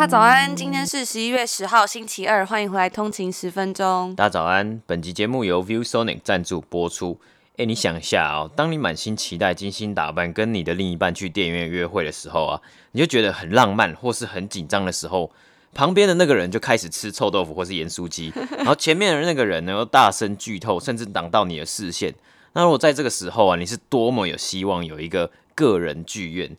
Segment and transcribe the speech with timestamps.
[0.00, 4.14] 大家早安，今天是十一月十号，星期二，欢迎回来通勤十分钟。
[4.16, 7.20] 大家早安，本集节目由 ViewSonic 赞助播出。
[7.58, 15.30] 哎，你想一下哦，当你满心期待、精心打扮，跟你的另一半去电影院约会的时候啊，你就觉得很浪漫，或是很紧张的时候，
[15.74, 22.14] 旁边的那个人就开始吃臭豆腐或是盐酥鸡， 然后前面的那个人呢又大声剧透，甚至挡到你的视线。
[22.54, 26.56] 那如果在这个时候啊，你是多么有希望有一个个人剧院？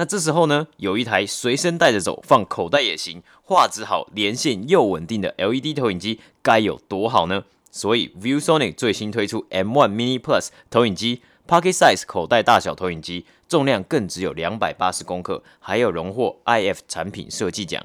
[0.00, 7.44] 那这时候呢，有一台随身带着走，放口袋也行，画质好，连线又稳定的 LED 投影机，该有多好呢？
[7.70, 17.84] 所以 ViewSonic 最新推出 M1 Mini Plus 投影机，Pocket Size 口袋大小投影机，重量更只有两百八十公克，还有荣获 iF 产品设计奖。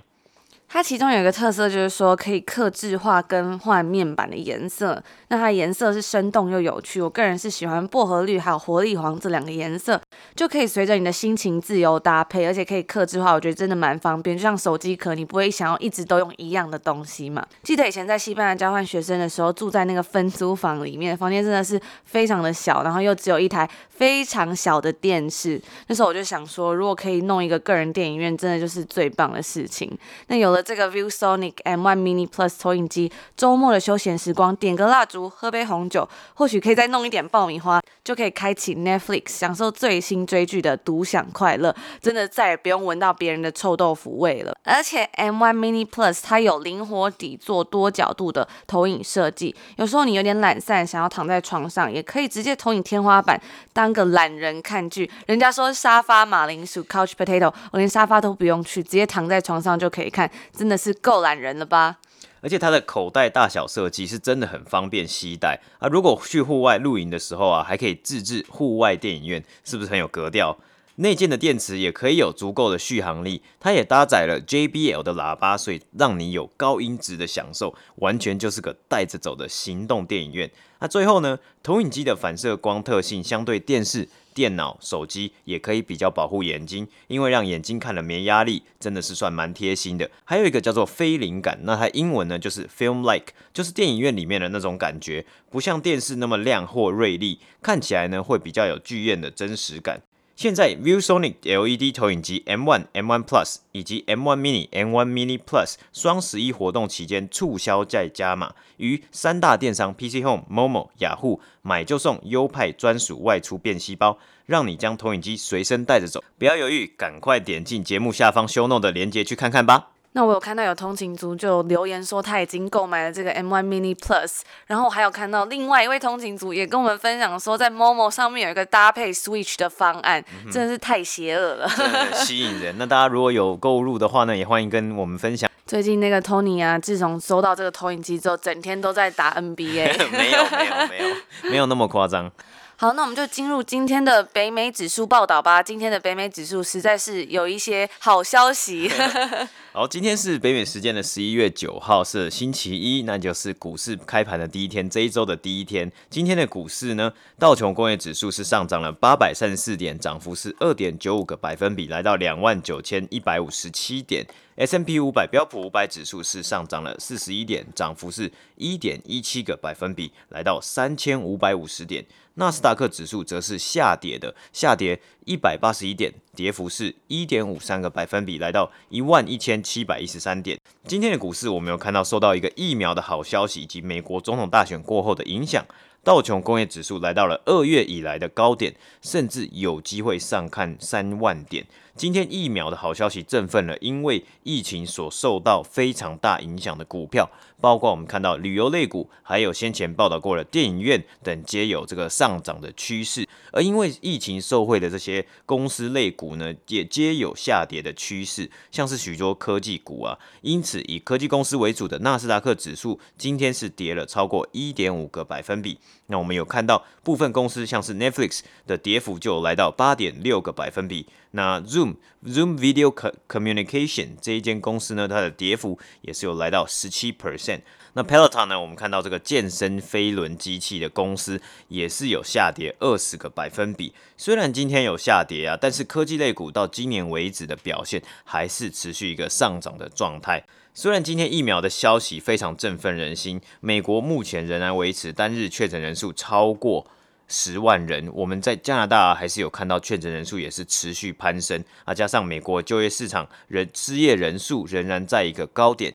[0.68, 5.02] 它其中有一个特色，就是说可以客制化更换面板的颜色。
[5.30, 10.00] 那它颜色是生动又有趣，我个人是喜欢薄荷绿还有活力黄这两个颜色，
[10.36, 14.36] 就可以随着你的心情自由搭配，而且可以客制化，我觉得真的蛮方便。
[14.36, 17.46] 就像手机壳，你不会想要一直都用一样的东西嘛。
[17.64, 25.62] 记得以前在西班牙交换学生的时候，住在那个分租房里面，房间真的是非常的小，然后又只有一台非常小的电视。
[25.88, 29.90] 那时候我就想说，如果可以弄一个个人电影院，真的就是最棒的事情。
[30.28, 30.65] 那有了。
[30.66, 41.74] 这个 ViewSonic M1 Mini Plus 投影机，周末的休闲时光，点个蜡烛，喝杯红酒，或许可以再弄一点爆米花，就可以开启 Netflix，享受最新追剧的独享快乐。
[42.02, 44.58] 真的再也不用闻到别人的臭豆腐味了。
[44.64, 53.40] 而且 M1 Mini Plus 它有灵活底座、多角度的投影设计，有时候你有点懒散，想要躺在床上，也可以直接投影天花板，
[53.72, 55.10] 当个懒人看剧。
[55.28, 60.28] 人家说沙发马铃薯 Couch Potato，我连沙发都不用去，直接躺在床上就可以看。
[60.56, 61.98] 真的是够懒人了吧？
[62.42, 65.88] 而且它的口袋大小设计是真的很方便携带啊！
[65.88, 70.56] 如果去户外露营的时候啊，还可以自制户外电影院，是不是很有格调？
[70.98, 80.50] 内建的电池也可以有足够的续航力，它也搭载了 JBL 的喇叭，所以让你有高音质的享受，完全就是个带着走的行动电影院。
[80.80, 84.08] 那最后呢，投影机的反射光特性相对电视。
[84.36, 90.12] 电脑、手机也可以比较保护眼睛，因为让眼睛看了没压力，真的是算蛮贴心的。
[90.26, 100.02] 还有一个叫做非灵感，那它英文呢就是 film-like，就是电影院里面的那种感觉，不像电视那么亮或锐利，看起来呢会比较有剧院的真实感。
[100.36, 116.22] 现在 ViewSonic LED 投影机 M1、M1 Plus 以及 M1 Mini、M1 Mini Plus 双十一活动期间促销再加码，于三大电商 PC Home、Momo、雅虎买就送优派专属外出便携包，让你将投影机随身带着走。
[116.38, 119.95] 不要犹豫，赶快点进节目下方 Show Note 的链接去看看吧。
[120.18, 131.70] 那我有看到有通勤族就留言说他已经购买了这个 M1 Mini Plus，然后我还有看到另外一位通勤族也跟我们分享说，在 Momo 上面有一个搭配 Switch 的方案，嗯、真的是太邪恶了，
[132.14, 132.76] 吸引人。
[132.78, 135.52] 那大家如果有购入的话呢，也欢迎跟我们分享。
[135.68, 139.98] 最近那个 Tony 啊，自从收到这个投影机之后，整天都在打 NBA。
[140.12, 141.16] 没有没有没有
[141.52, 142.32] 没有那么夸张。
[142.78, 145.64] 好，那我们就进入今天的北美指数报道吧。
[145.64, 148.92] 今天的北美指数实在是有一些好消息。
[149.72, 155.90] 好，今天是北美时间的十一月九号，是星期一，那就是股市开盘的第一天，这一周的第一天。
[156.10, 164.28] 今天的股市呢，道琼工业指数是上涨了八百三十四点，涨幅是二点九五个百分比，来到两万九千一百五十七点。
[164.58, 172.06] S&P 五百标普五百指数是上涨了四十一点，涨幅是一点一七个百分比，来到三千五百五十点。
[172.36, 180.58] 纳斯达克指数则是下跌的，下跌一百八十一点，跌幅是一点五三个百分比，来到一万一千七百一十三点。
[180.88, 185.66] 今天的股市，我们有看到受到一个疫苗的好消息以及美国总统大选过后的影响。
[186.02, 191.66] 道琼工业指数来到了二月以来的高点，甚至有机会上看三万点。
[191.98, 197.30] 今天疫苗的好消息振奋了，因为疫情所受到非常大影响的股票，
[197.62, 203.26] 包括我们看到旅游类股，还有先前报道过的电影院等，皆有这个上涨的趋势。
[203.54, 210.20] 而因为疫情受惠的这些公司类股呢，也皆有下跌的趋势，像是许多科技股啊。
[210.42, 215.80] 因此，以科技公司为主的纳斯达克指数今天是跌了超过一点五个百分比。
[216.08, 221.08] 那我们有看到部分公司，像是 Netflix 的跌幅就来到八点六个百分比。
[221.36, 221.96] 那 Zoom
[222.26, 222.90] Zoom Video
[223.28, 227.60] Communication 这一间公司呢，它的跌幅也是有来到十七 percent。
[227.94, 233.94] 那 Peloton 呢，我们看到这个健身飞轮机器的公司也是有下跌二十个百分比。
[234.18, 240.44] 虽然今天有下跌啊，但是科技类股到今年为止的表现还是持续一个上涨的状态。
[240.74, 246.86] 虽然今天疫苗的消息非常振奋人心，美国目前仍然维持单日确诊人数超过
[247.28, 248.10] 十万人。
[248.14, 255.94] 我们在加拿大还是有看到确诊人数也是持续攀升啊，加上美国就业市场人失业人数仍然在一个高点。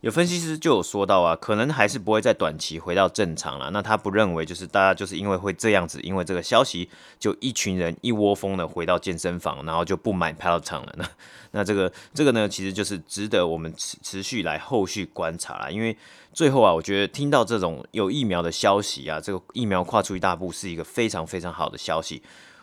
[0.00, 3.68] 有分析师就有说到啊，可能还是不会在短期回到正常了。
[3.72, 10.94] 那他不认为就是大家就是因为会这样子，因为这个消息就一群人一窝蜂的回到健身房，然后就不买 Peloton 了。
[10.96, 11.08] 那
[11.50, 15.68] 那这个这个呢，其实就是值得我们持持续来后续观察啦。
[15.68, 15.96] 因为
[16.32, 22.22] 最后啊，我觉得听到这种有疫苗的消息啊，这个疫苗跨出一大步是一个非常非常好的消息。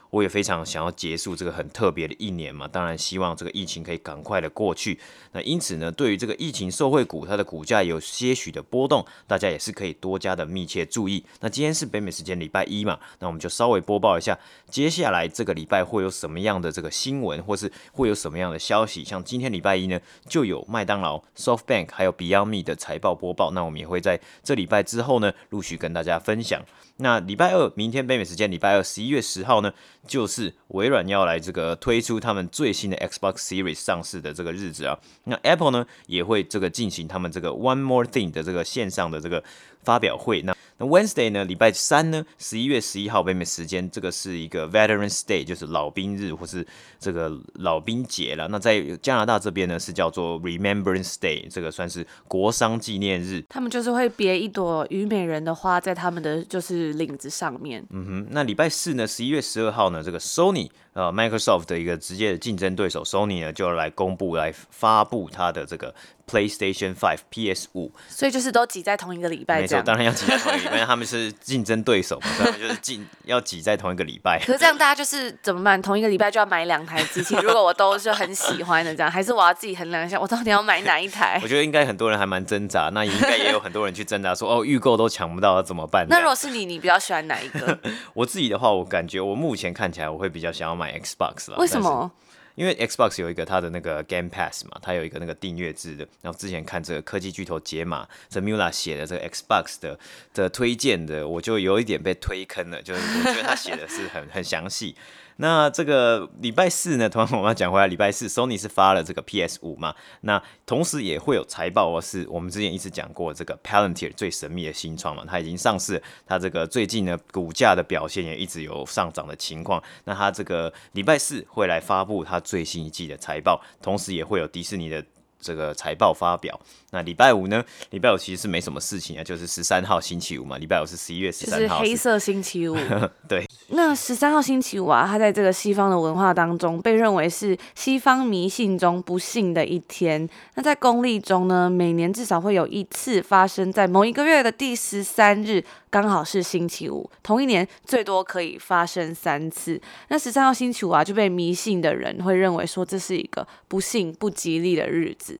[0.10, 5.00] 我也非常想要结束这个很特别的一年嘛，当然希望这个疫情可以赶快的过去。
[5.34, 11.24] 那因此呢，对于这个疫情受惠股，它的股价有些许的波动，大家也是可以多加的密切注意。
[11.42, 14.38] 那今天是北美时间礼拜一嘛，那我们就稍微播报一下，
[14.70, 19.04] 接下来这个礼拜会有什么样的这个新闻，或是会有什么样的消息。
[19.04, 26.62] 像今天礼拜一呢，就有麦当劳、SoftBank 还有 Beyond Me 的财报播报，那我们也会在这礼拜之后呢，陆续跟大家分享。
[26.98, 29.74] 那礼拜二，明天北美时间礼拜二，十一月十号呢，
[30.08, 34.98] 就是微软要来这个推出他们最新的 Xbox Series 上市的这个日子啊。
[35.26, 39.44] 那 Apple 呢也会这个进行他们这个 One More Thing 的这个线上的这个
[39.84, 40.42] 发表会。
[40.44, 46.68] 那那 Wednesday 呢，礼拜三呢，十一月十一号北美时间，这个是一个 Veterans Day，就是老兵日或是
[47.00, 48.48] 这个老兵节了。
[48.50, 53.44] 那在加拿大这边呢，是叫做 Remembrance Day，这个算是国殇纪念日。
[53.48, 57.86] 他们就是会别一朵虞美人的花在他们的就是领子上面。
[57.92, 65.96] 嗯哼，那礼拜四呢，十一月十二号呢，这个 Sony 呃 Microsoft 的一个直接的竞争对手 Sony 呢，就要来公布来发布它的这个。
[66.30, 69.62] PlayStation Five、PS 五，所以就是都挤在同一个礼拜。
[69.62, 74.40] 没错，当然要挤在同一个礼拜， 他们是竞争对手嘛， 他们就是竞要挤在同一个礼拜。
[74.40, 75.82] 可是这样大家就是怎么办？
[75.82, 77.36] 同一个礼拜就要买两台机器？
[77.44, 81.40] 如果我都是很喜欢的，这样还是我要自己衡量一下，我到底要买哪一台？
[81.44, 86.06] 我觉得应该很多人还蛮挣扎，那应该也有很多人去挣扎说，哦，预购都抢不到，怎么办？
[86.10, 87.78] 那如果是你，你比较喜欢哪一个？
[88.14, 91.58] 我自己的话，我感觉我目前看起来，我会比较想要买 Xbox 了。
[91.58, 92.12] 为什么？
[92.56, 96.08] 因为 Xbox 有一个它的那个 Game Pass 嘛，它有一个那个订阅制的。
[96.22, 100.00] 然后之前看这个科技巨头解码，这 Mula 写的这个 Xbox 的
[100.34, 104.96] 的推荐的，我就有一点被推坑了，就是我觉得他写的是很 很详细。
[105.38, 119.82] 那这个礼拜四呢，同样我们要讲回来，礼拜四 Sony 是发了这个 PS 五嘛，那同时也会有财报哦，是我们之前一直讲过这个 Palantir 最神秘的新创嘛，它已经上市，它这个最近呢股价的表现也一直有上涨的情况。
[120.06, 125.04] 那它这个礼拜四会来发布它最新一季的财报，同时也会有迪士尼的。
[125.38, 126.60] 这个财报发表，
[126.90, 127.64] 那礼拜五呢？
[127.92, 130.58] 礼拜五其实是没什么事情啊，就是十三号星期五嘛。
[130.58, 132.76] 礼拜五是十一月十三号，是黑色星期五。
[133.30, 140.30] 对，那十三号星期五啊，它在这个西方的文化当中被认为是西方迷信中不幸的一天。
[140.54, 145.64] 那在公历中呢，每年至少会有一次发生在某一个月的第十三日。
[145.90, 149.82] 刚好是星期五，同一年最多可以发生三次。
[150.10, 155.40] 那十三号星期五啊，就被迷信的人会认为说，这是一个不幸、不吉利的日子。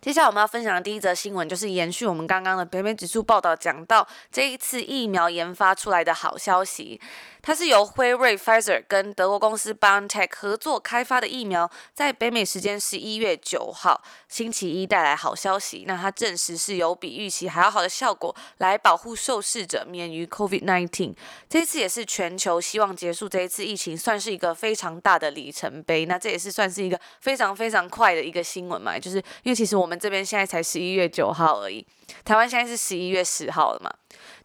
[0.00, 6.98] 接下来我们要分享的第一则新闻，就是延续我们刚刚的北美指数报道，讲到这一次疫苗研发出来的好消息。
[7.42, 15.84] 它是由辉瑞 （Pfizer） 跟德国公司 BioNTech 合作开发的疫苗，在北美时间十一月九号星期一带来好消息。
[15.86, 21.14] 那它证实是有比预期还要好的效果，来保护受试者免于 COVID-19。
[21.48, 26.06] 这一次也是全球希望结束这一次疫情，算是一个非常大的里程碑。
[26.06, 31.86] 那这也是算是一个非常非常快的一个新闻嘛，就是因为其实我们这边现在才十一月九号而已，
[32.24, 33.90] 台湾现在是十一月十号了嘛。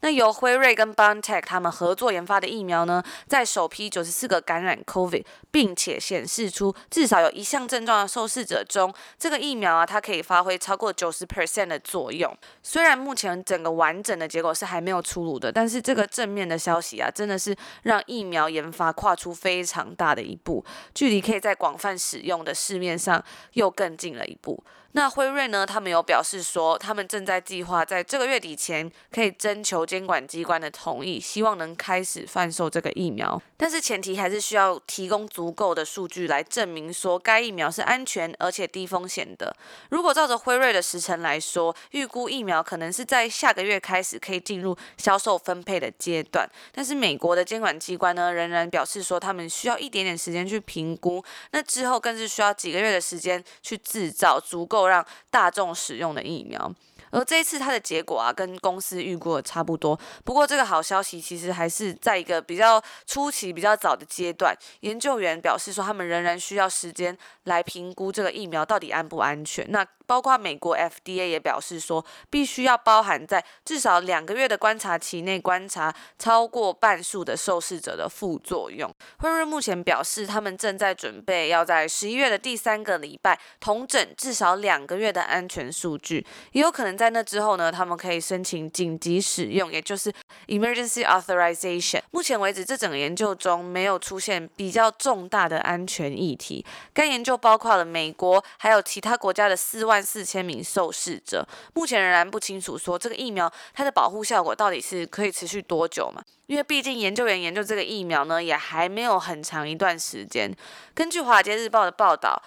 [0.02, 12.36] 那由辉瑞跟 BioNTech 他们合作研发的疫苗呢，在首批九十四个感染 COVID 并且显示出至少有一项症状的受试者中，这个疫苗啊，它可以发挥超过九十 percent 的作用。
[12.62, 24.64] 虽然目前整个完整的结果是还没有出炉的，但是这个正面的消息啊，真的是让疫苗研发跨出非常大的一步，距离可以在广泛使用的市面上又更近了一步。
[24.96, 33.42] 那辉瑞呢，他们有表示说，他们正在计划在这个月底前可以征求监管机关的同意，希望能开始贩售这个疫苗。
[33.58, 39.54] 但是前提还是需要提供足够的数据来证明说该疫苗是安全而且低风险的。
[39.90, 46.50] 如果照着辉瑞的时程来说，预估疫苗可能是在下个月开始可以进入销售分配的阶段。
[46.72, 51.22] 但是美国的监管机关呢，仍然表示说他们需要一点点时间去评估，
[51.52, 56.72] 那之后更是需要几个月的时间去制造足够让大众使用的疫苗。
[57.12, 59.98] 而这一次它的结果啊，跟公司预估的差不多。
[60.26, 64.54] 不过这个好消息其实还是在一个比较初期、比较早的阶段。
[64.82, 69.66] 研究员表示说，他们仍然需要时间来评估这个疫苗到底安不安全。
[69.70, 78.94] 那包括美国 FDA 也表示说，必须要包含在至少两个月的观察期内观察超过半数的受试者的副作用。
[79.18, 90.14] 辉瑞目前表示，他们正在准备要在十一月的第三个礼拜统整至少两个月的安全数据，也有可能在那之后呢，他们可以申请紧急使用，也就是
[90.48, 92.02] Emergency Authorization。
[92.12, 96.64] 目前为止，这整个研究中没有出现比较重大的安全议题。
[96.94, 99.95] 该研究包括了美国还有其他国家的四万。
[99.96, 106.22] 万四千名受试者，目前仍然不清楚说这个疫苗它的保护效果到底是可以持续多久嘛？
[106.48, 110.54] 因为毕竟研究员研究这个疫苗呢，也还没有很长一段时间。
[110.94, 112.42] 根据《华尔街日报》的报道。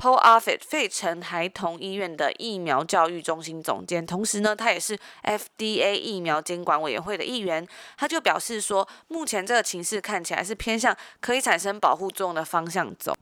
[0.00, 7.68] Paul Offit 费城孩童医院的疫苗教育中心总监，同时呢，他也是 FDA 疫苗监管委员会的一员。
[7.98, 13.14] 他就表示说，目前这个情势看起来是偏向可以产生保护作用的方向走。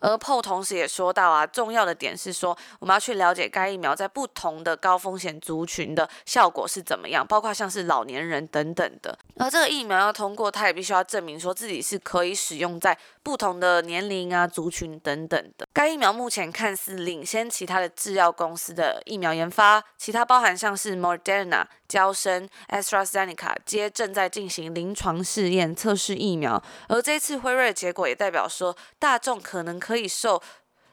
[0.00, 9.16] 而 Paul 同时也说到啊，重要的点是说，我们要去了解该疫苗在不同的高风险族群的效果是怎么样，包括像是老年人等等的。
[9.36, 15.66] 而这个疫苗要通过，他也必须要证明说自己是可以使用在不同的年龄啊族群等等的。
[15.72, 30.42] 该疫苗目目前看似领先其他的制药公司的疫苗研发，其他包含像是 Moderna、娇生、AstraZeneca 皆正在进行临床试验测试疫苗，而这次辉瑞的结果也代表说，大众可能可以受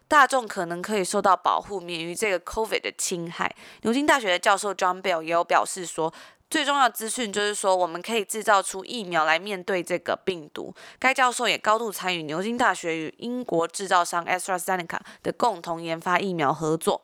[0.10, 3.56] 大众可能可以受到保护，免于这个 COVID 的侵害。
[3.84, 6.14] 牛津大学的教授 John Bell 也有表示说。
[6.52, 10.76] 最重要的资讯就是说，我们可以制造出疫苗来面对这个病毒。
[11.00, 17.04] 该教授也高度参与牛津大学与英国制造商 AstraZeneca 的共同研发疫苗合作。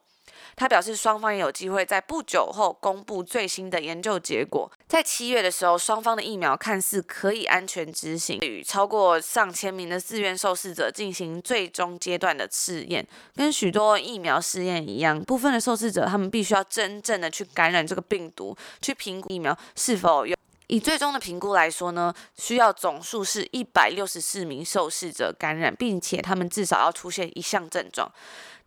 [0.57, 4.69] 他表示，双方也有机会在不久后公布最新的研究结果。
[4.87, 13.07] 在七月的时候，双方的疫苗看似可以安全执行，与超过上千名的自愿受试者进行最终阶段的试验。
[13.35, 20.35] 跟许多疫苗试验一样，部分的受试者他们必须要真正的去感染这个病毒，去评估疫苗是否有。
[20.65, 28.11] 以最终的评估来说呢，需要总数是一百六十四名受试者感染，并且他们至少要出现一项症状。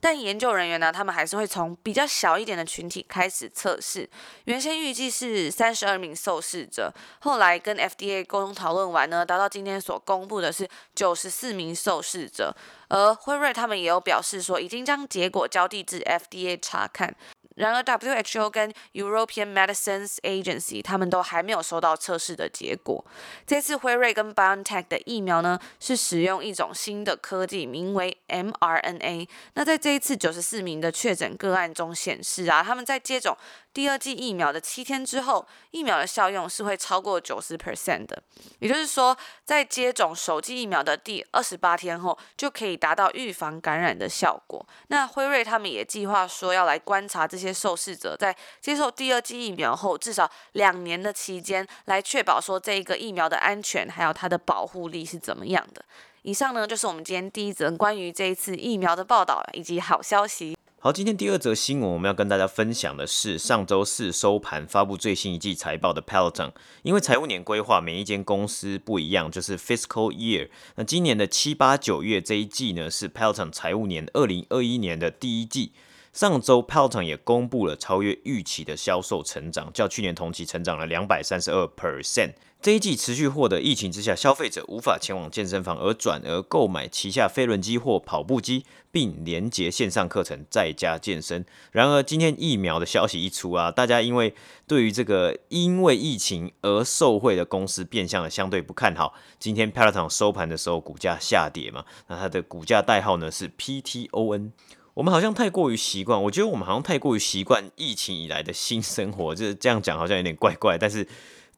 [0.00, 4.08] 但研究人员呢，他们还是会从比较小一点的群体开始测试。
[4.44, 12.56] 原先预计是三十二名受试者，后来跟 FDA 沟通讨论完呢，达到今天所公布的是九十四名受试者。
[12.88, 17.14] 而辉瑞他们也有表示说，已经将结果交递至 FDA 查看。
[17.56, 23.04] 然而，WHO 跟 European Medicines Agency 他们都还没有收到测试的结果。
[23.46, 29.28] 这次辉瑞跟 BioNTech 的疫苗呢，是使用一种新的科技，名为 mRNA。
[29.54, 33.36] 那在这一次九十四名的确诊个案中显示啊，他们在接种
[33.72, 38.20] 第二剂疫苗的七天之后，疫苗的效用是会超过九十 percent 的。
[38.58, 44.66] 也就是说，在接种首剂疫苗的第二十八天后，就可以达到预防感染的效果。
[44.88, 55.84] 那辉瑞他们也计划说要来观察这些受试者在接受第二剂疫苗后至少两年的期间，来确保说这一个疫苗的安全还有它的保护力是怎么样的。
[56.22, 60.58] 以上呢就是我们今天第一则关于这一次疫苗的报道以及好消息。
[60.82, 66.52] 好，今天第二则新闻我们要跟大家分享的是上周四收盘发布最新一季财报的 Peloton，
[66.84, 70.48] 因为财务年规划每一间公司不一样，就是 Fiscal Year。
[70.76, 75.72] 那今年的七八九月这一季呢，是 Peloton 财务年二零二一年的第一季。
[76.12, 82.32] 上周 Peloton 也公布了超越预期的销售成长，较去年同期成长了两百三十二 percent。
[82.60, 91.46] 这一季持续获得疫情之下消费者无法前往健身房而转而购买旗下飞轮机或跑步机，并连接线上课程在家健身。
[91.70, 94.34] 然而今天疫苗的消息一出啊，大家因为
[94.66, 99.14] 对于这个因为疫情而受惠的公司变相的相对不看好。
[99.38, 104.50] 今天 Peloton 收盘的时候股价下跌嘛，那它的股价代号呢是 PTON。
[104.94, 111.06] 我们好像太过于习惯，我觉得我们好像太过于习惯疫情以来的新生活，就是这样讲好像有点怪怪，但是。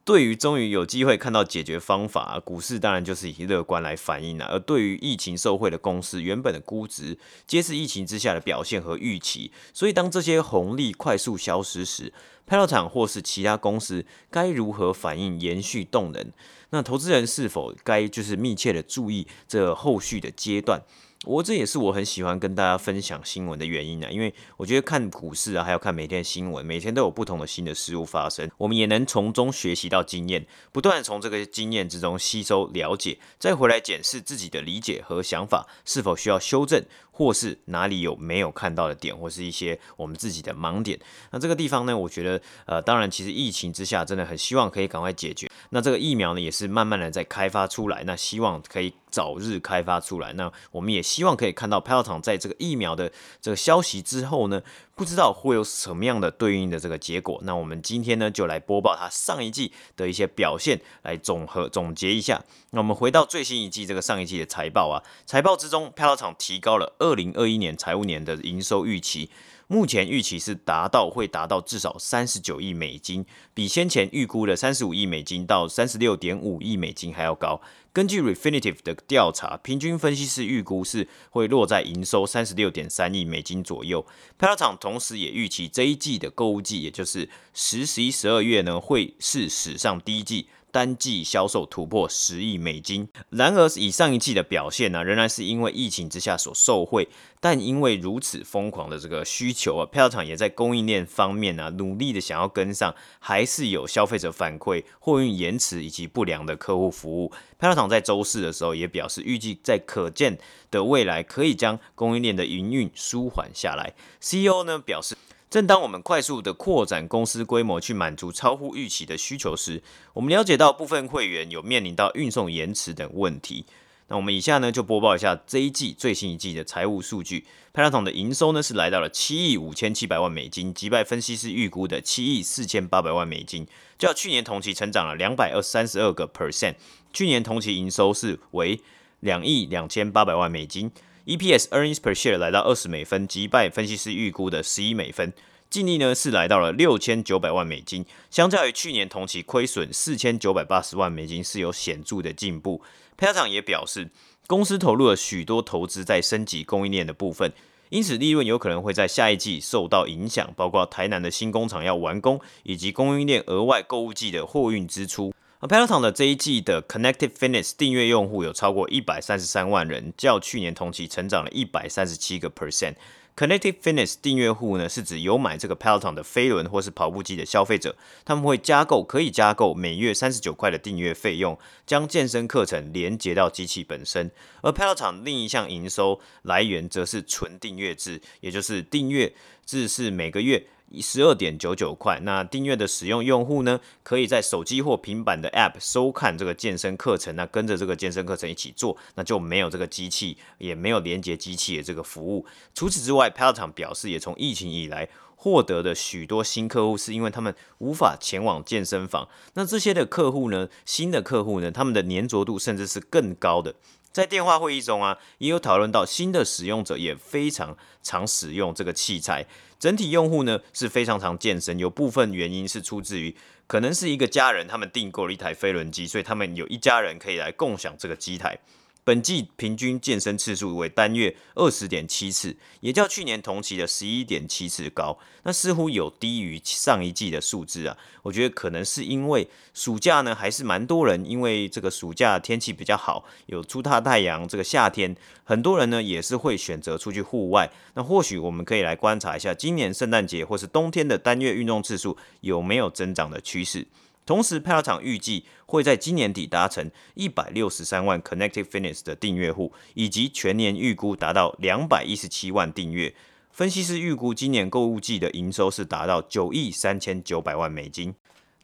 [0.05, 4.47] 对于终于有机会看到解决方法，股市当然就是以乐观来反应了。
[4.47, 12.13] 而对于疫情受惠的公司，原本的估值皆是疫情之下的表现和预期，所以当这些红利快速消失时
[12.49, 16.33] ，Peloton 或是其他公司该如何反应，延续动能？
[16.71, 20.83] 那投资人是否该就是密切的注意这后续的阶段？
[21.25, 40.99] 我这也是我很喜欢跟大家分享新闻的原因啊，因为我觉得看股市啊，还有看每天的新闻，每天都有不同的新的事物发生，我们也能从中学习到经验，不断从这个经验之中吸收了解，再回来检视自己的理解和想法是否需要修正，或是哪里有没有看到的点，或是一些我们自己的盲点。
[41.31, 45.49] 那这个地方呢，我觉得呃，当然其实疫情之下，真的很希望可以赶快解决。
[45.71, 48.93] 那这个疫苗呢，也是慢慢的在开发出来，那希望可以。
[49.13, 54.63] 早日开发出来，那我们也希望可以看到拍药厂在这个疫苗的这个消息之后呢，
[54.95, 57.41] 不知道会有什么样的对应的这个结果。
[57.45, 62.45] 那我们今天呢，就来播报它上一季的一些表现，来总和总结一下。
[62.71, 69.31] 那我们回到最新一季这个上一季的财报啊，财报之中票道厂提高了二零二一年财务年的营收预期。
[69.73, 73.25] 目前预期是达到会达到至少三十九亿美金，
[73.55, 77.59] 比先前预估的三十五亿美金到三十六点五亿美金还要高。
[77.91, 84.05] 根据 Refinitiv 的调查，平均分析师预估是会落在营收三十六点三亿美金左右。
[84.37, 90.49] 派拉场同时也预期这一季的购物季，也就是十、十一、十二月呢，会是史上第一季。
[90.73, 97.07] 单季销售突破十亿美金，然而以上一季的表现呢、仍然是因为疫情之下所受惠，
[97.41, 107.31] 但因为如此疯狂的这个需求啊票厂也在供应链方面呢、啊，努力的想要跟上，还是有消费者反馈货运延迟以及不良的客户服务。
[107.61, 110.39] 票厂在周四的时候也表示，预计在可见
[110.71, 113.93] 的未来可以将供应链的营运舒缓下来。
[114.21, 115.15] CEO 呢表示。
[115.53, 119.83] 正当我们快速的扩展公司规模去满足超乎预期的需求时，
[120.15, 123.67] 我们了解到部分会员有面临到运送延迟等问题。
[124.09, 127.45] 那我们以下呢就播报一下这一季最新一季的财务数据。
[127.75, 133.67] Peloton 的营收呢是来到了七亿五千七百万美金，击败分析师预估的七亿四千八百万美金，
[133.99, 136.77] 较去年同期成长了两百二三十二个 percent。
[137.13, 138.81] 去年同期营收是为
[139.21, 140.91] 两亿两千八百万美金。
[141.25, 145.33] EPS earnings per share 来到二十美分，击败分析师预估的十一美分。
[145.71, 152.83] 净利呢是来到了六千九百万美金，相较于去年同期亏损四千九百八十万美金是有显著的进步。
[153.17, 154.11] Peloton 也表示，
[154.49, 157.53] 公司投入了许多投资在升级供应链的部分，
[157.91, 165.33] 因此利润有可能会在下一季受到影响，包括台南的新工厂要完工，以及供应链额外购物季的货运支出。
[165.63, 172.97] 而 Peloton 的这一季的 Connected Fitness 订阅用户有超过一百三十三万人，较去年同期成长了一百三十七个 percent。
[173.37, 177.95] Connected Fitness 订阅户呢，是指有买这个 Peloton 的飞轮或是跑步机的消费者，
[178.25, 184.33] 他们会加购可以加购每月三十九块的订阅费用，将健身课程连接到机器本身。
[184.63, 189.33] 而 Peloton 另一项营收来源则是纯订阅制，也就是订阅
[189.65, 190.67] 制是每个月。
[191.01, 192.21] 十二点九九块。
[192.23, 202.45] 那订阅的使用用户呢，可以在手机或平板的 App 收看这个健身课程，那跟着这个健身课程一起做，那就没有这个机器，也没有连接机器的这个服务。
[202.75, 209.29] 除此之外，Peloton 表示，也从疫情以来获得的许多新客户，是因为他们无法前往健身房。
[209.55, 213.75] 那这些的客户呢，新的客户呢，他们的粘着度甚至是更高的。
[214.13, 219.47] 在电话会议中啊，也有讨论到新的使用者也非常常使用这个器材。
[219.79, 223.35] 整体用户呢是非常常健身，有部分原因是出自于
[223.67, 228.57] 可能是一个家人他们订购了一台飞轮机，所以他们有一家人可以来共享这个机台。
[229.05, 235.19] 本季平均健身次数为单月二十点七次，也较去年同期的十一点七次高。
[235.43, 237.97] 那似乎有低于上一季的数字啊。
[238.23, 244.47] 我觉得可能是因为暑假呢，还是蛮多人，因为这个暑假天气比较好，有出大太阳。
[244.47, 247.69] 这个夏天，很多人呢也是会选择出去户外。
[247.95, 253.85] 那或许我们可以来观察一下，今年圣诞节或是冬天的单月运动次数有没有增长的趋势。
[254.25, 263.15] 同时派拉厂预计会在今年底达成一百六十三万 Connected Fitness 的订阅户，以及全年预估达到两百一十七万订阅。
[263.51, 268.15] 分析师预估今年购物季的营收是达到九亿三千九百万美金。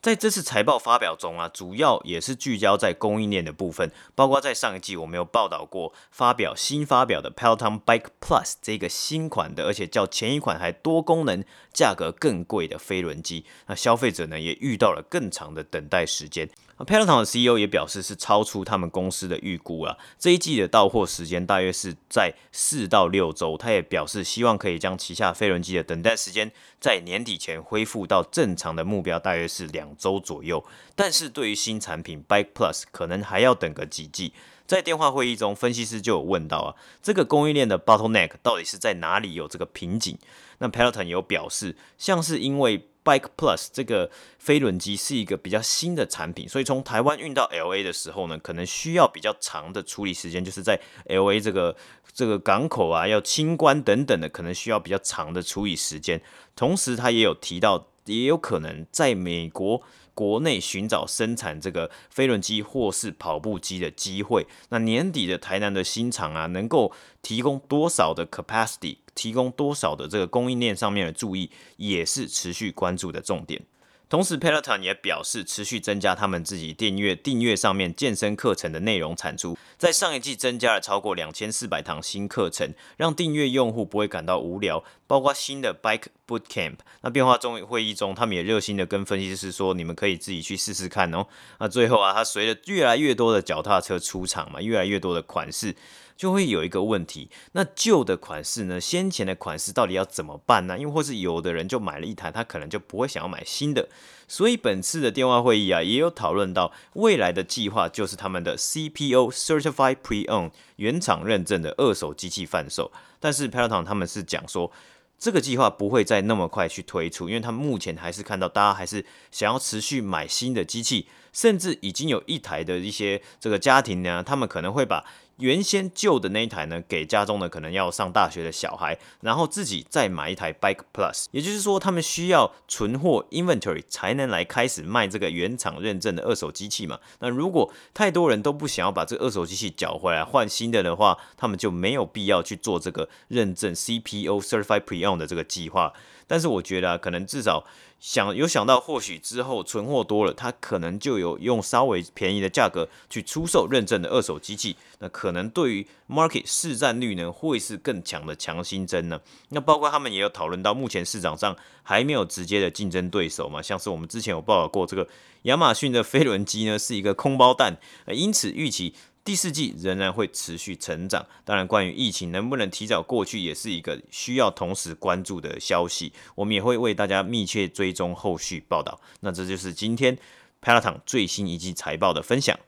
[0.00, 16.48] 在这次财报发表中啊，主要也是聚焦在供应链的部分，包括在上一季我们有报道过发表新发表的 Peloton Bike Plus 这个新款的，而且较前一款还多功能、价格更贵的飞轮机，那消费者呢也遇到了更长的等待时间。
[16.86, 23.56] Peloton 的 CEO 也表示是超出他们公司的预估了，这一季的到货时间大约是在四到六周。
[23.56, 30.64] 他也表示希望可以将旗下飞轮机的等待时间在年底前恢复到正常的目标，大约是两周左右。
[30.94, 34.32] 但是对于新产品 Bike Plus，可能还要等个几季。
[34.66, 40.18] 在电话会议中，分析师就有问到啊，这个供应链的 bottleneck 到底是在哪里有这个瓶颈？
[40.58, 51.74] 那 Peloton 有表示，像是因为 Bike Plus 这个飞轮机是一个比较新的产品，所以从台湾运到 LA 的时候呢，可能需要比较长的处理时间，就是在 LA 这个
[52.12, 56.20] 这个港口啊，要清关等等的，可能需要比较长的处理时间。
[56.54, 59.80] 同时，他也有提到，也有可能在美国
[60.18, 64.48] 国内寻找生产这个飞轮机或是跑步机的机会。
[64.70, 66.90] 那年底的台南的新厂啊，能够
[67.22, 68.96] 提供多少的 capacity？
[69.14, 73.62] 提供多少的这个供应链上面的注意，也是持续关注的重点。
[74.08, 84.82] 同时，Peloton 也表示持续增加他们自己订阅订阅上面健身课程的内容产出，在上一季增加了超过两千四百堂新课程，让订阅用户不会感到无聊。
[85.06, 91.26] 包括新的 Bike Bootcamp，那变化中会议中，他们也热心的跟分析师说，你们可以自己去试试看哦。
[91.58, 95.74] 那最后啊，它随着越来越多的脚踏车出厂嘛，越来越多的款式。
[96.18, 98.80] 就会有一个问题，那旧的款式呢？
[98.80, 100.76] 先前的款式到底要怎么办呢？
[100.76, 103.88] 因为或是有的人就买了一台，他可能就不会想要买新的。
[104.26, 112.90] 所以本次的电话会议啊，也有讨论到未来的计划，就是他们的 CPO Certified Pre-Owned 原厂认证的二手机器贩售。
[113.20, 114.72] 但是 Peloton 他们是讲说，
[115.20, 125.04] 这个计划不会再那么快去推出，因为他们目前还是看到大家还是想要持续买新的机器，甚至已经有一台的一些这个家庭呢，他们可能会把。
[125.38, 136.98] 原先旧的那一台呢，给家中的可能要上大学的小孩，然后自己再买一台 Bike Plus，也就是说，他们需要存货 inventory 才能来开始卖这个原厂认证的二手机器嘛。
[137.20, 145.92] 那如果太多人都不想要把这个二手机器缴回来换新的的话，他们就没有必要去做这个认证 CPO Certified Pre-Owned 的这个计划。
[146.26, 147.64] 但是我觉得，可能至少
[148.00, 154.76] 想有想到，或许之后存货多了，他可能就有用稍微便宜的价格去出售认证的二手机器。
[155.00, 159.20] 那可能对于 market 市占率呢，会是更强的强心针呢。
[159.48, 165.08] 那包括他们也有讨论到，目前市场上还没有直接的竞争对手嘛，像是我们之前有报道过，这个
[165.42, 168.94] 亚马逊的飞轮机呢是一个空包弹，因此预期。
[169.28, 176.10] 第四季仍然会持续成长，当然，关于疫情能不能提早过去，也是一个需要同时关注的消息。
[176.34, 178.98] 我们也会为大家密切追踪后续报道。
[179.20, 180.16] 那这就是今天
[180.62, 182.58] Peloton 最新一季财报的分享。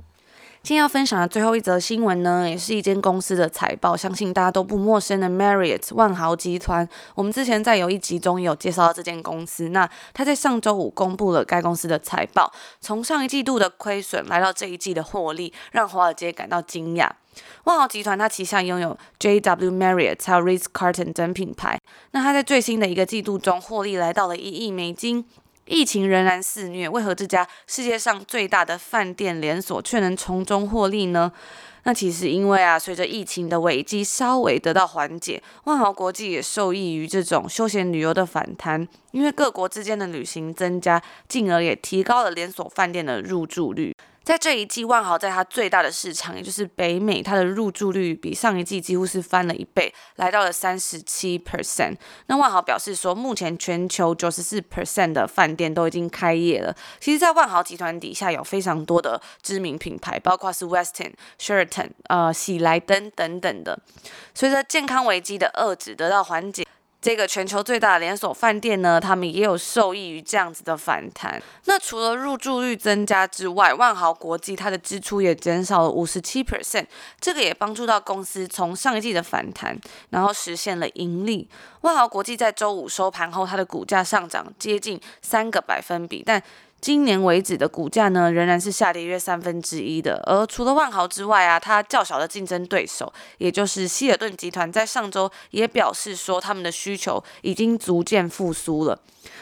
[0.62, 6.87] 今天要分享的最后一则新闻呢，也是一间公司的财报，相信大家都不陌生的 Marriott 万豪集团。
[7.14, 17.09] 我们之前在有一集中有介绍到这间公司，那他在上周五公布了该公司的财报，从上一季度的亏损来到这一季的获利，让华尔街感到惊讶。
[17.64, 25.25] 万豪集团它旗下拥有 JW Marriott 还有 Ritz Carlton 等品牌，那它在最新的一个季度中获利来到了一亿美金。
[25.70, 31.30] 疫情仍然肆虐，为何这家世界上最大的饭店连锁却能从中获利呢？
[31.85, 43.94] 那其实因为啊，随着疫情的危机稍微得到缓解，万豪国际也受益于这种休闲旅游的反弹，因为各国之间的旅行增加，进而也提高了连锁饭店的入住率。
[44.22, 51.96] 在这一季，万豪在它最大的市场，也就是北美，它的入住率比上一季几乎是翻了一倍，来到了三十七 percent。
[52.26, 56.76] 那万豪表示说，目前全球九十四 percent 的饭店都已经开业了。
[57.00, 63.80] 其实，在万豪集团底下有非常多的知名品牌，包括是 Westin、Sheraton、呃喜来登等等的。
[64.35, 66.66] 随着健康危机的遏制得到缓解。
[67.01, 71.43] 这个全球最大的连锁饭店呢，他们也有受益于这样子的反弹。
[71.65, 76.85] 那除了入住率增加之外，万豪国际它的支出也减少了五十七 percent，
[77.19, 79.79] 这个也帮助到公司从上一季的反弹，
[80.11, 81.49] 然后实现了盈利。
[81.81, 86.43] 万豪国际在周五收盘后，它的股价上涨接近三个百分比，但
[86.81, 90.21] 今年为止的股价呢，仍然是下跌约三分之一的。
[90.25, 98.99] 而除了万豪之外啊，它较小的竞争对手，也就是希尔顿集团，在上周也表示说，他们的需求已经逐渐复苏了。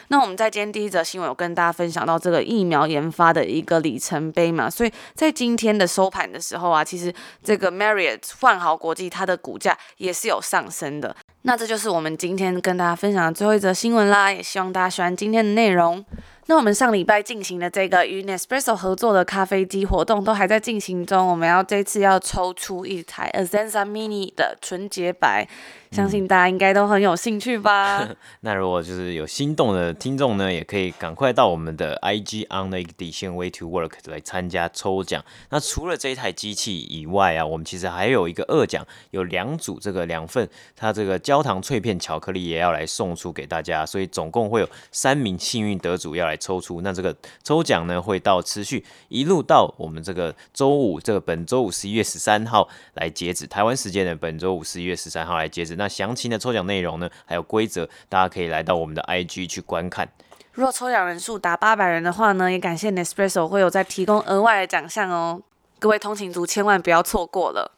[0.08, 7.12] 那我们在今天第一则新闻有跟大家分享到这个疫苗研发的一个里程碑嘛，所以在今天的收盘的时候啊，其实
[7.44, 11.14] 这个 Marriott 万豪国际它的股价也是有上升的。
[11.42, 16.04] 那这就是我们今天跟大家分享的最后一则新闻啦，也希望大家喜欢今天的内容。
[16.50, 25.46] 那我们上礼拜进行的这个与 Nespresso 合作的咖啡机活动都还在进行中，我们要这次要抽出一台 Azenza Mini 的纯洁白。
[25.90, 28.06] 相信大家应该都很有兴趣吧？
[28.40, 35.24] 那如果就是有心动的听众呢，也可以赶快到我们的 IG on 的一个底线 Way to Work 来参加抽奖。
[35.48, 46.80] 那除了这一台机器以外啊，我们其实还有一个二奖，有两组这个两份，它这个焦糖脆片巧克力也要来送出给大家，所以总共会有三名幸运得主要来抽出。
[46.80, 55.76] 那这个抽奖呢，会到持续一路到我们这个周五，这个本周五十一月十三号来截止，台湾时间的本周五十一月十三号来截止。
[55.76, 60.08] 那详情的抽奖内容呢，还有规则，大家可以来到我们的 IG 去观看。
[60.52, 65.40] 如果抽奖人数达八百人的话呢，也感谢 Nespresso 会有在提供额外的奖项哦，
[65.78, 67.77] 各位通勤族千万不要错过了。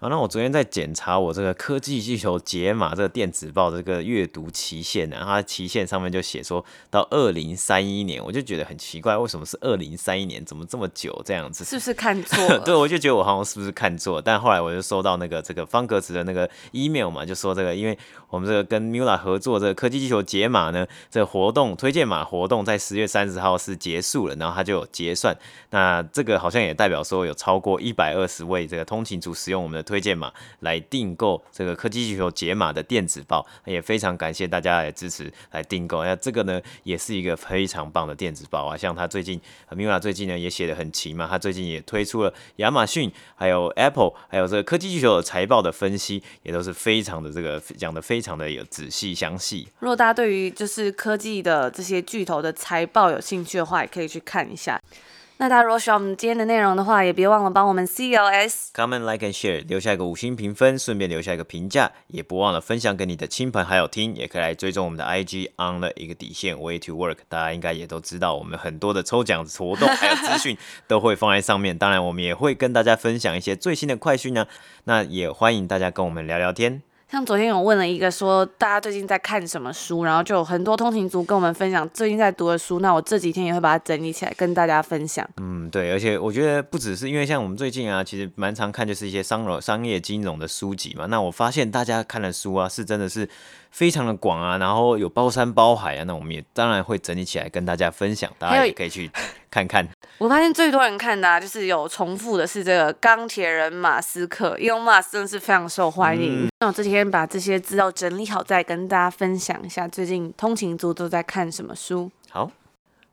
[0.00, 10.44] 好，那我昨天在检查我这个科技巨球解码这个电子报这个阅读期限呢，它期限上面就写说到二零三一年，我就觉得很奇怪，为什么是二零三一年？
[10.44, 11.64] 怎么这么久这样子？
[11.64, 12.58] 是不是看错？
[12.64, 14.22] 对，我就觉得我好像是不是看错？
[14.22, 17.98] 但后来我就收到那个这个方格子的那个 email 嘛，就说这个因为
[18.30, 25.36] 我们这个跟 Mula 合作这个科技巨球解码呢，这个活动推荐码活动在十月三十号是结束了，然后它就有结算。
[25.70, 29.87] 那这个好像也代表说有超过一百二十位这个通勤族使用我们的。
[29.88, 36.04] 推荐码来订购这个科技巨头解码的电子报，也非常感谢大家的支持来订购。
[36.04, 38.76] 那这个呢，也是一个非常棒的电子报啊。
[38.76, 49.68] 像他最近，Mila 最近呢也写得很勤嘛，他最近也推出了亚马逊、还有 Apple、还有这个科技巨头的财报的分析，也都是非常的这个讲得非常的有仔细详细。
[49.78, 54.78] 如果大家对于就是科技的这些巨头的财报有兴趣的话，也可以去看一下。
[55.40, 74.48] 那大家如果喜欢我们今天的内容的话，也别忘了帮我们 CLS comment like and share 留下一个五星评分，顺便留下一个评价，也不忘了分享给你的亲朋好友听，也可以来追踪我们的 IG on 的一个底线 way to work，大家应该也都知道，我们很多的抽奖活动还有资讯 都会放在上面，当然我们也会跟大家分享一些最新的快讯呢，
[74.84, 76.82] 那也欢迎大家跟我们聊聊天。
[77.10, 82.80] 像昨天有问了一个说，大家最近在看什么书，然后就有很多通勤族跟我们分享最近在读的书。
[82.80, 85.26] 那我这几天也会把它整理起来跟大家分享。
[85.38, 91.06] 嗯，对，而且我觉得不只是因为像我们最近啊，其实蛮常看就是一些商融、商业金融的书籍嘛。
[91.06, 93.26] 那我发现大家看的书啊，是真的是
[93.70, 96.04] 非常的广啊，然后有包山包海啊。
[96.04, 99.10] 那我们也当然会整理起来跟大家分享，大家也可以去
[99.50, 99.88] 看看。
[100.18, 106.46] 我发现最多人看的啊，就是有重复的是这个钢铁人马斯克，Elon Musk 真的是非常受欢迎。
[106.46, 112.10] 嗯、那我这几天把这些资料整理好，再跟大家分享一下最近通勤族都在看什么书。
[112.30, 112.50] 好，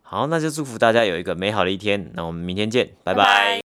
[0.01, 2.11] 好，那就祝福大家有一个美好的一天。
[2.15, 3.23] 那我们明天见，拜拜。
[3.23, 3.64] 拜拜。